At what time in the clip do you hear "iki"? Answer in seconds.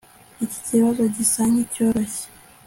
0.43-0.59